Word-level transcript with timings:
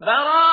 برأ 0.00 0.47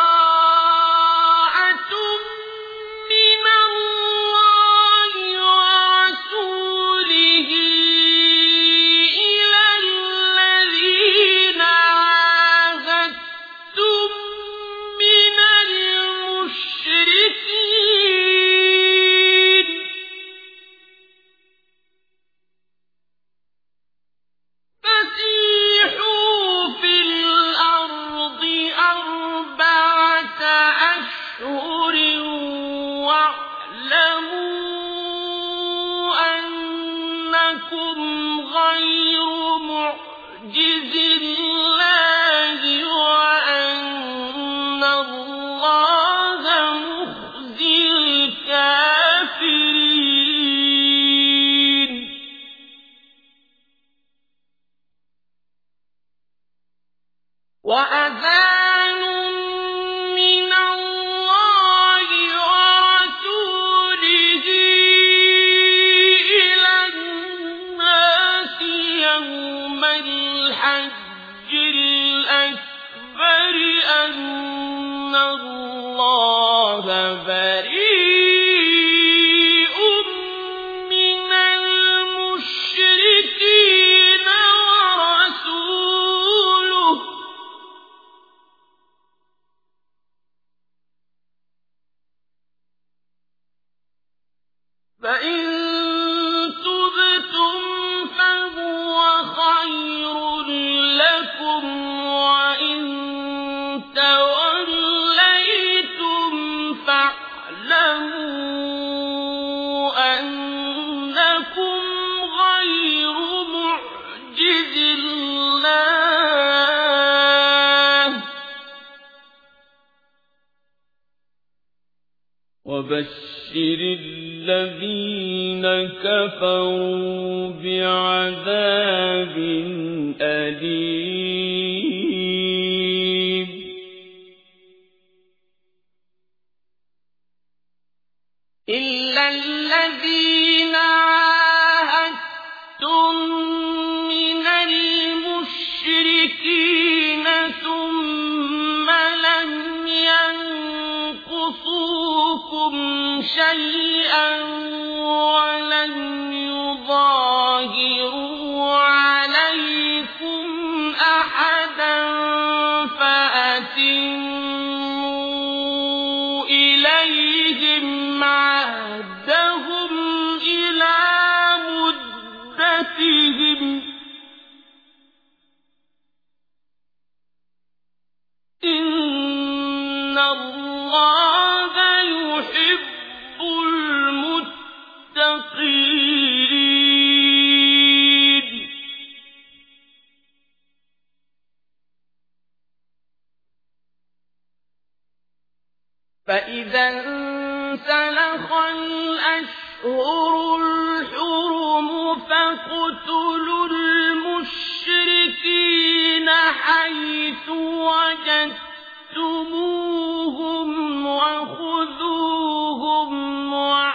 ما 213.10 213.94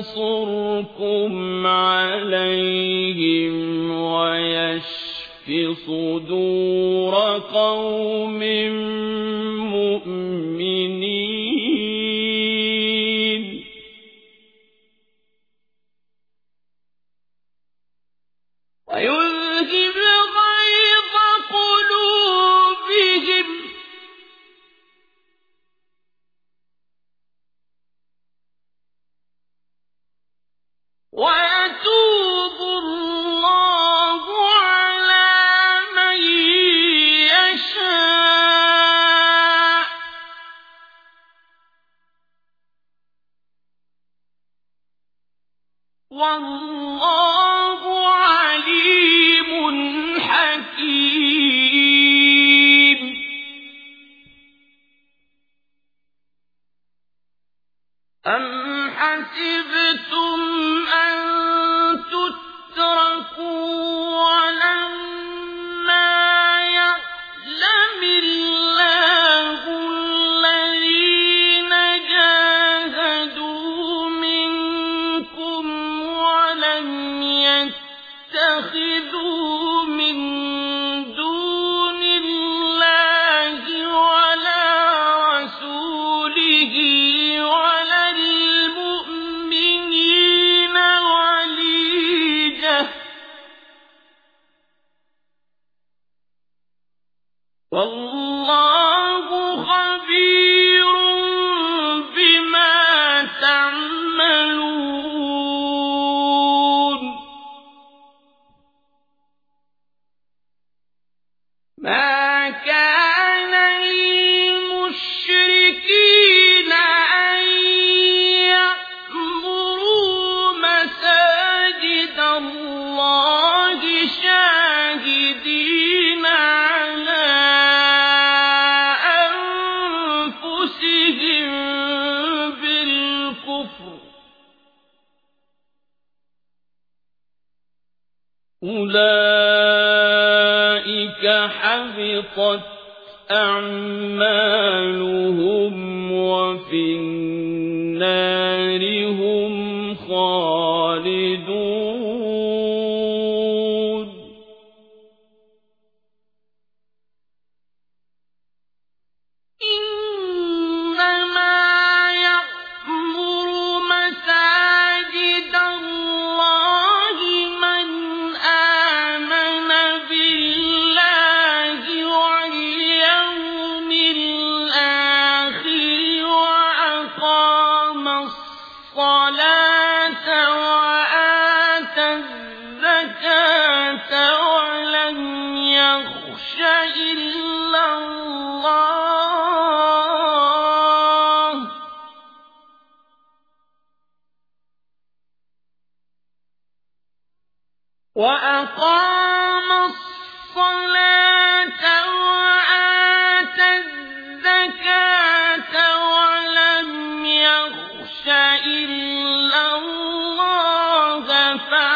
وينصركم 0.00 1.66
عليهم 1.66 3.54
ويشف 3.90 5.76
صدور 5.86 7.14
قوم 7.52 8.42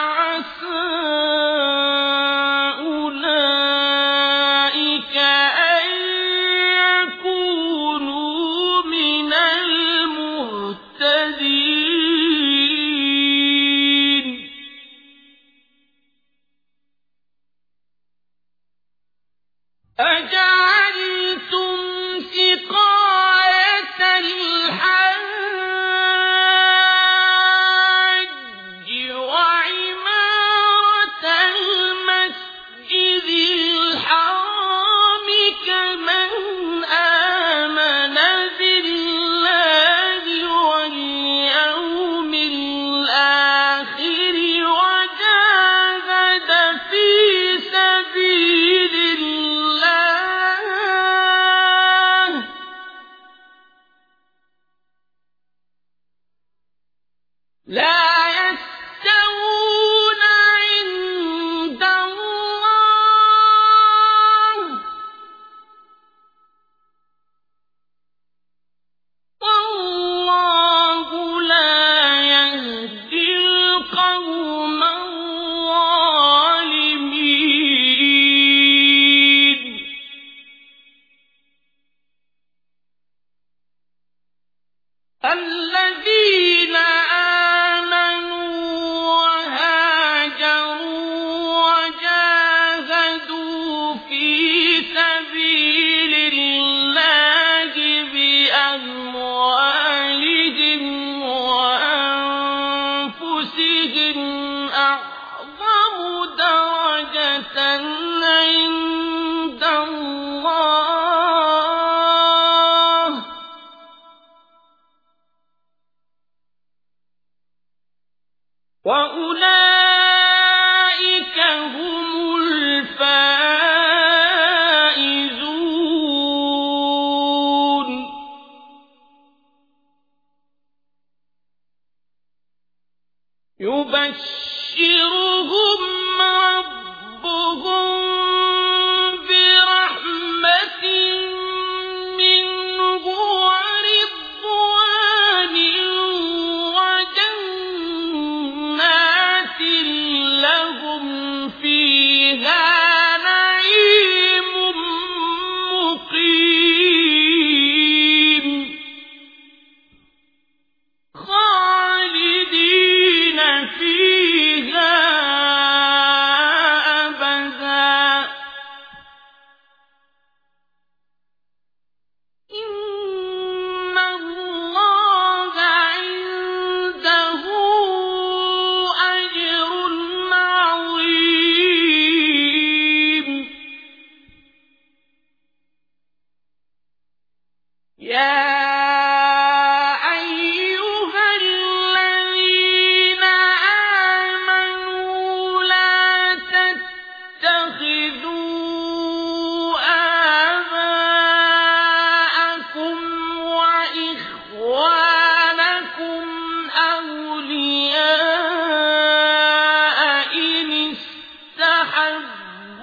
فعسى 0.03 0.92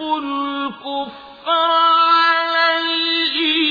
الكفر 0.02 1.12
على 1.48 2.66
الإيمان 2.82 3.71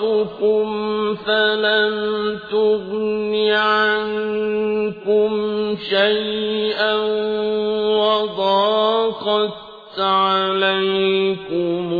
كثرتكم 0.00 1.14
فلم 1.14 2.38
تغن 2.50 3.34
عنكم 3.50 5.30
شيئا 5.90 6.94
وضاقت 8.00 9.52
عليكم 9.98 11.92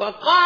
وقاتلوا 0.00 0.39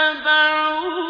اتبعوا 0.00 1.09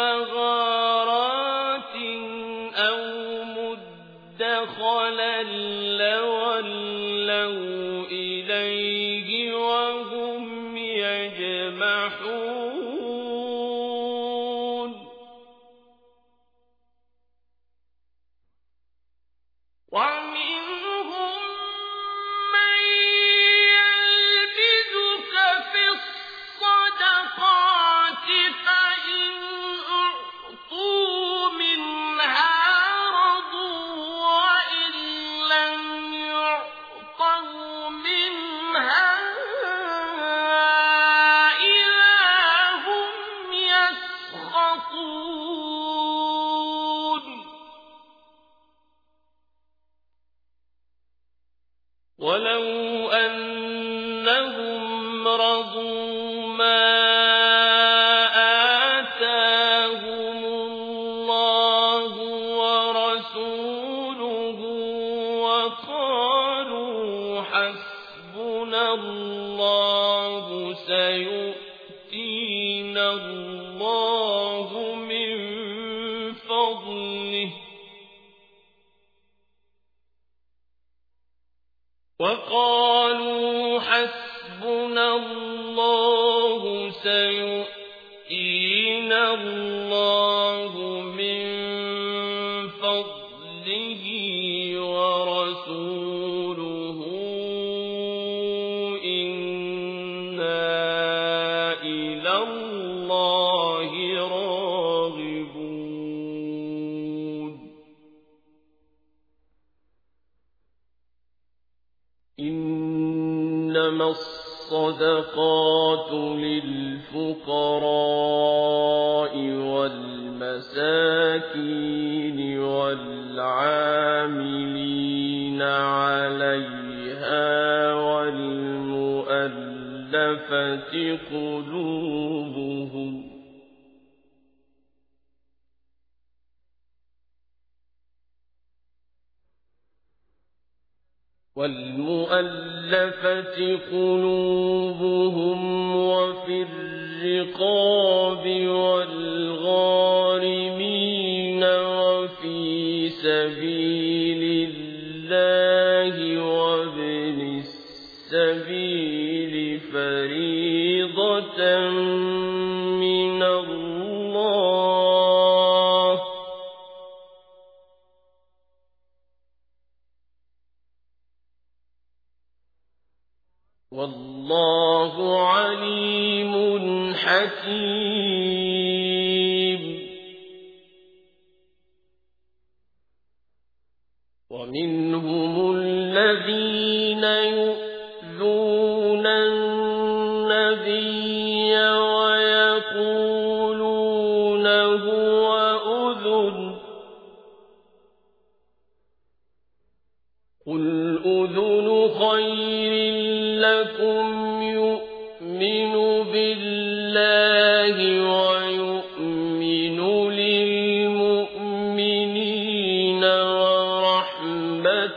مغارات 0.00 0.39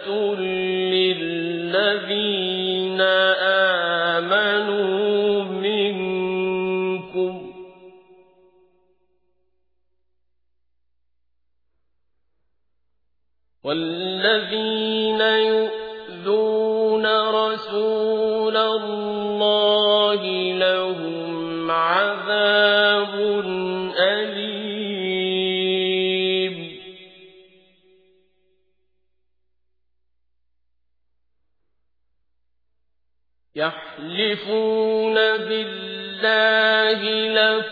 الرَّسُولُ 0.06 0.53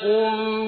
لكم 0.04 0.61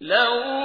لو 0.00 0.59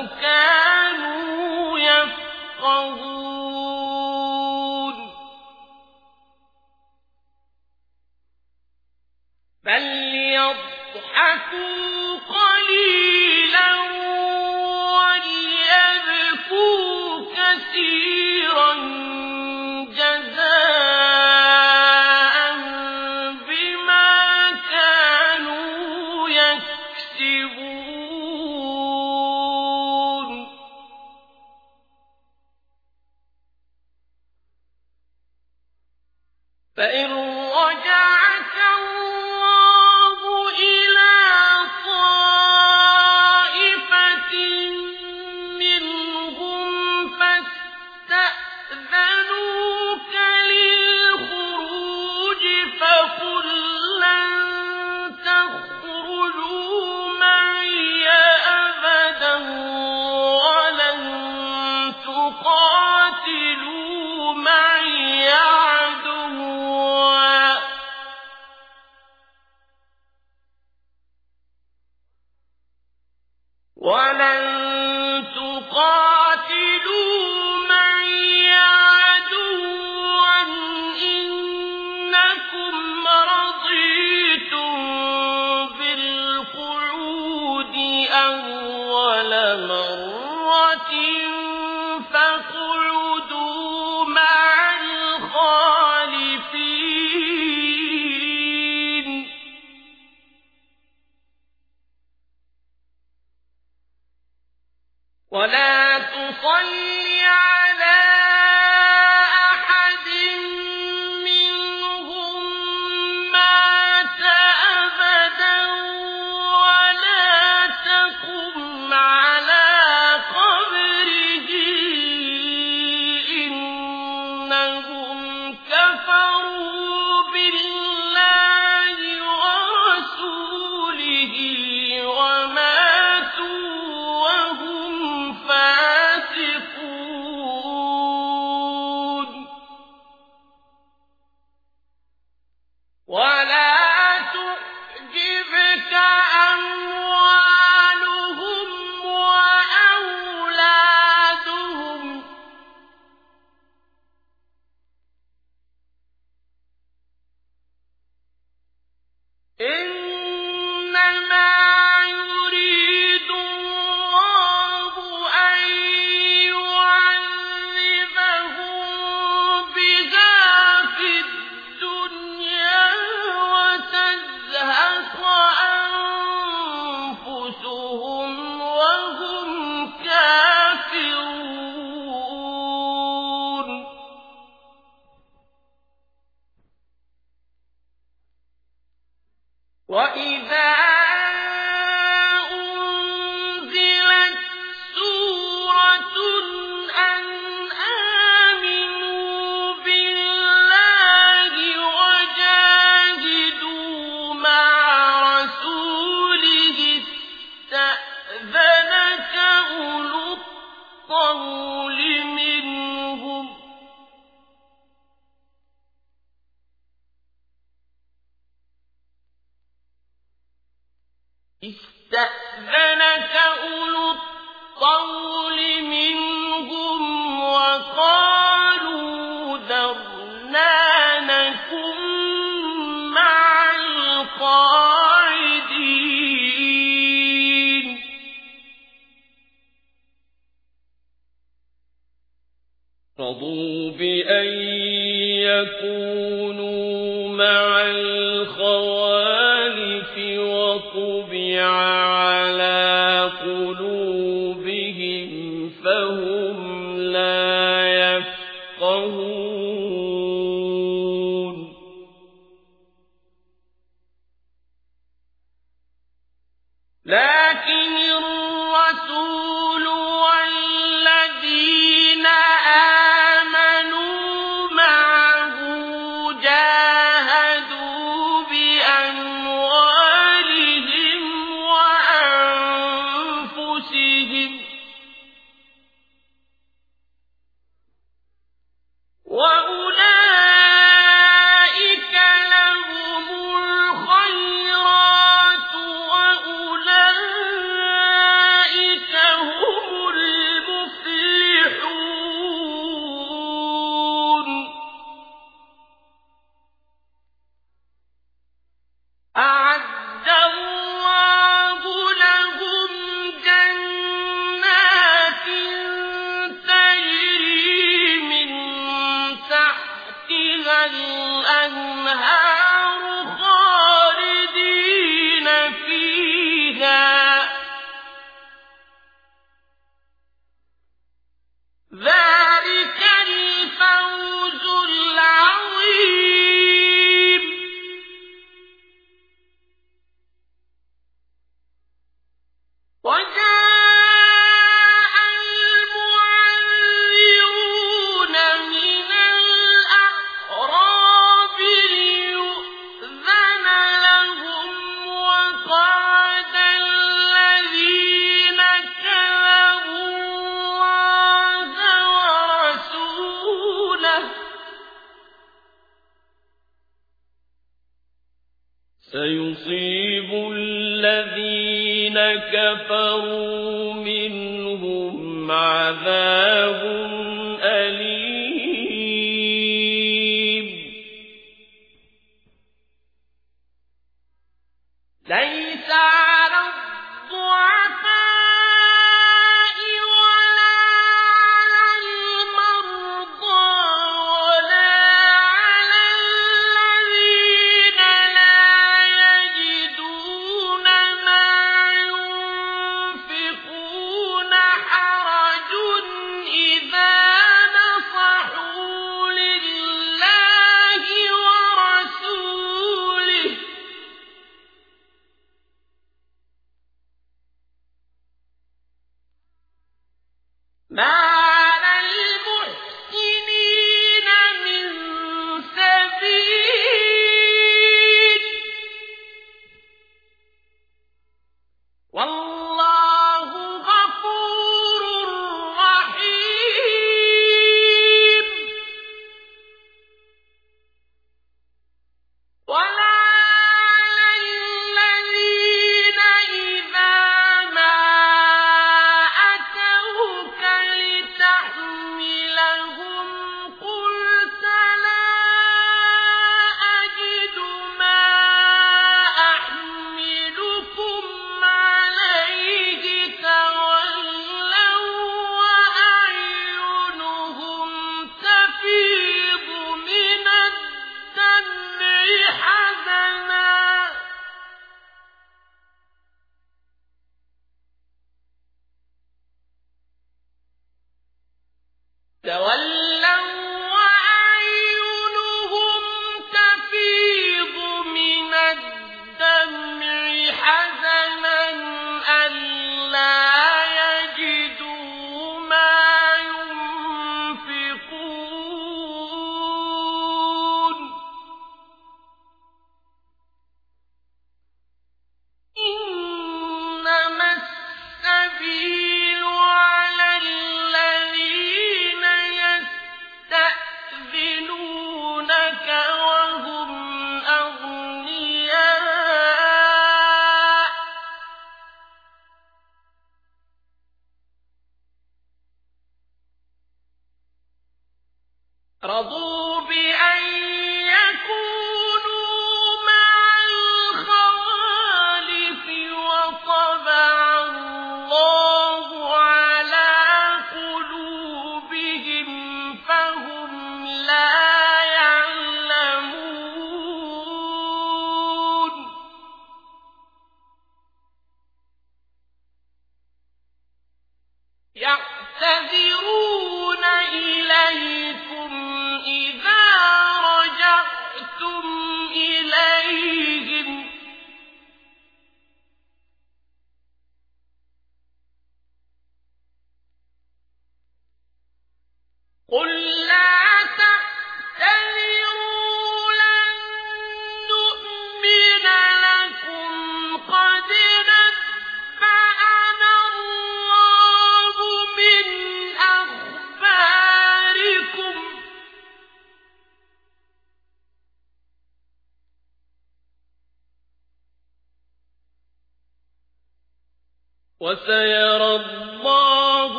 الطول 211.31 212.04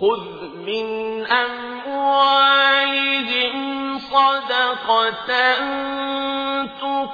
خذ 0.00 0.56
من 0.66 0.86
أموالهم 1.26 2.74
صدقة 3.98 5.54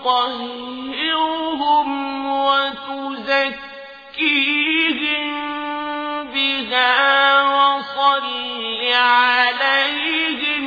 تطهرهم 0.01 1.09
وتزكيهم 2.36 3.51
بها 6.35 7.43
وصل 7.43 8.24
عليهم 8.93 10.65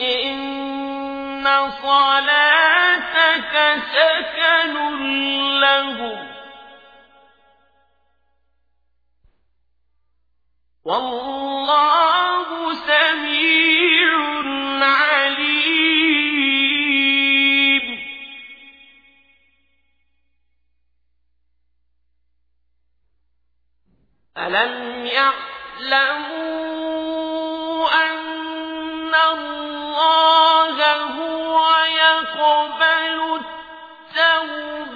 إن 0.00 1.44
صلاتك 1.82 3.54
سكن 3.92 4.74
لهم 5.60 6.27
والله 10.88 12.48
سميع 12.74 14.10
عليم. 14.84 15.98
ألم 24.38 25.06
يعلموا 25.06 26.28
أن 28.04 29.14
الله 29.14 30.78
هو 31.02 31.60
يقبل 31.84 33.20
التوبة؟ 33.36 34.87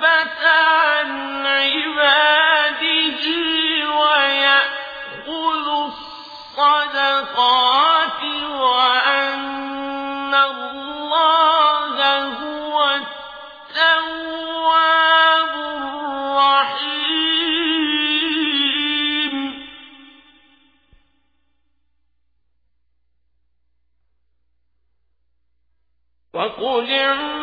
وَمِن 27.03 27.42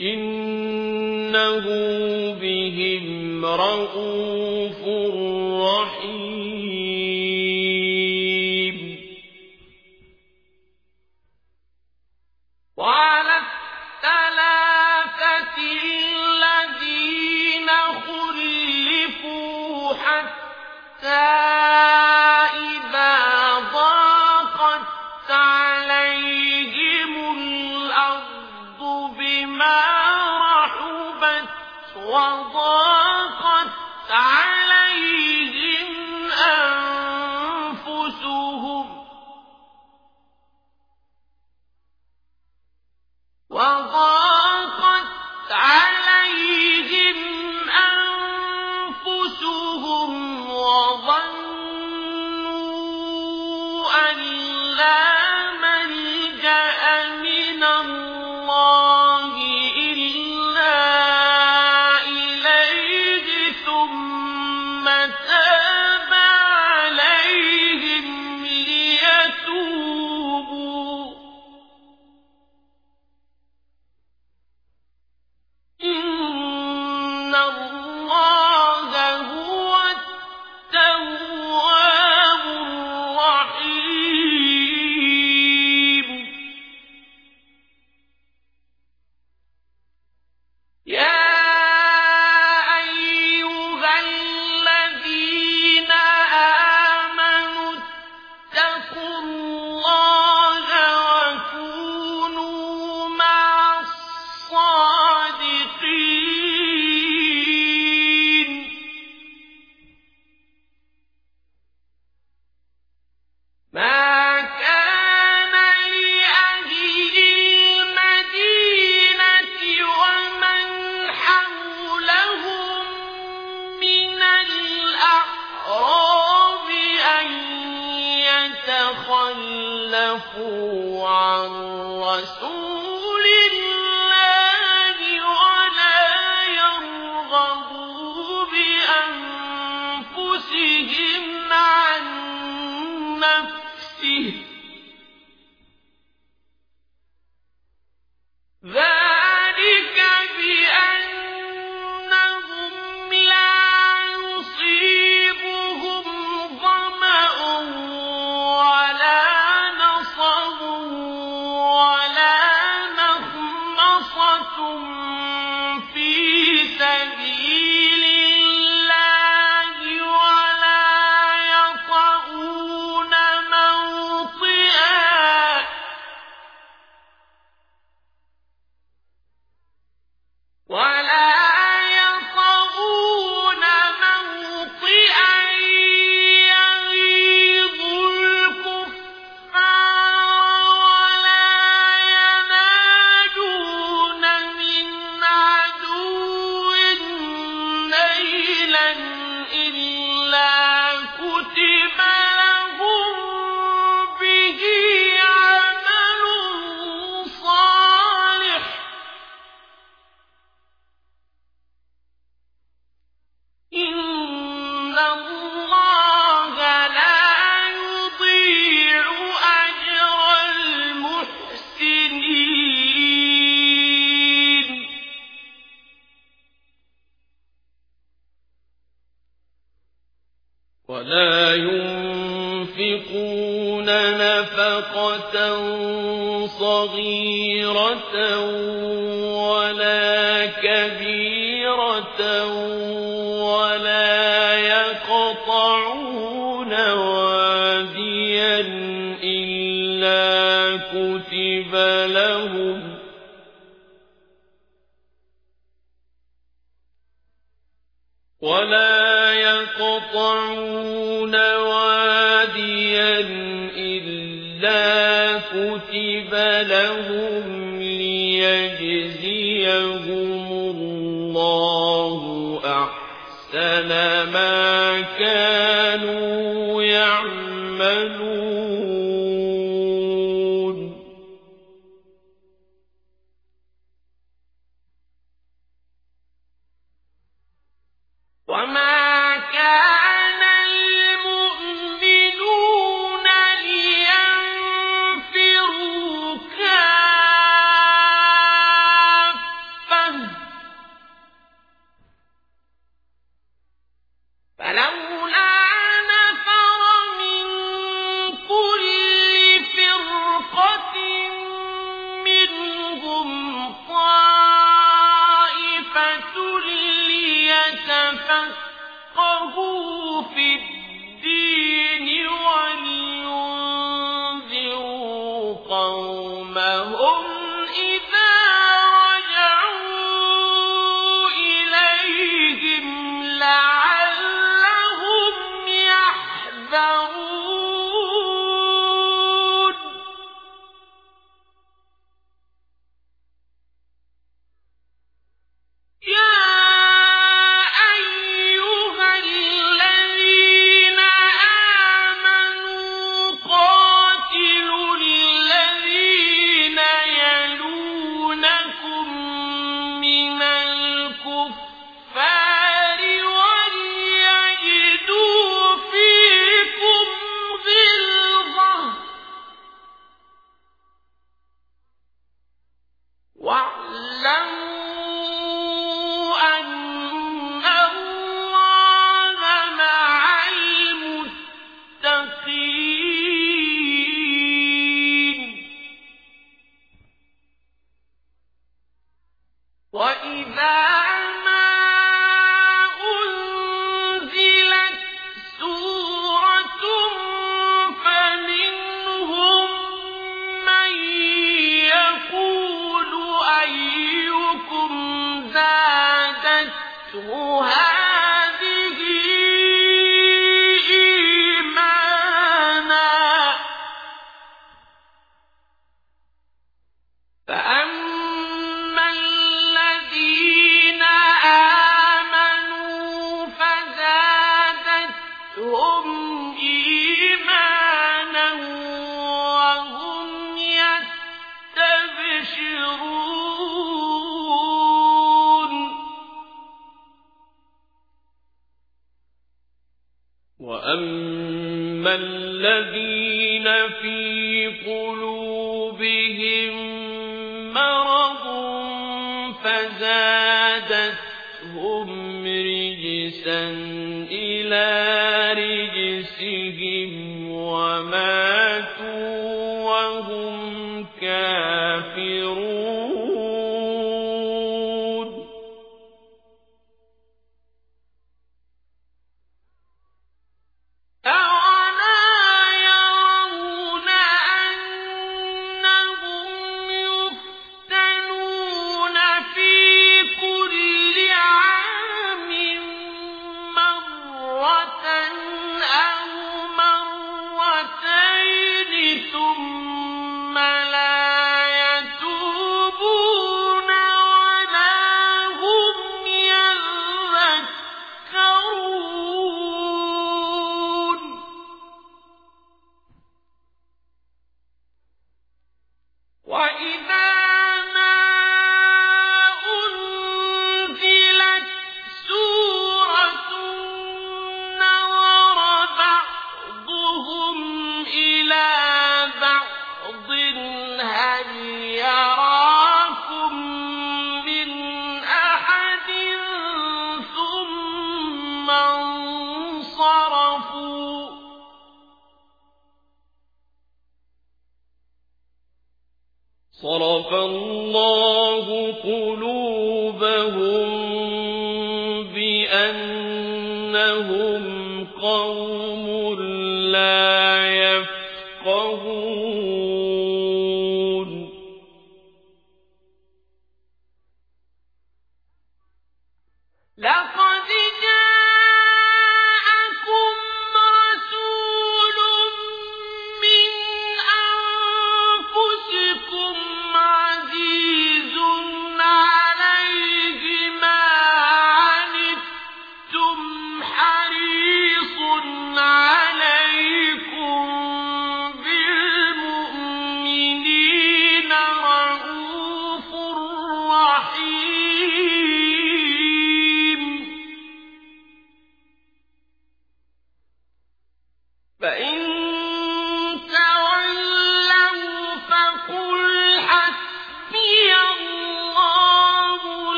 إنه 0.00 1.64
بهم 2.40 3.44
رؤوف 3.44 4.80
رحيم 5.62 6.29